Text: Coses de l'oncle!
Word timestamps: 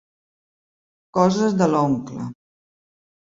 Coses 1.17 1.57
de 1.59 1.67
l'oncle! 1.75 2.23